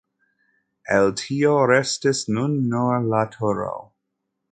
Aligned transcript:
El 0.95 1.11
tio 1.19 1.51
restis 1.71 2.21
nun 2.37 2.57
nur 2.71 3.07
la 3.13 3.21
turo. 3.37 3.69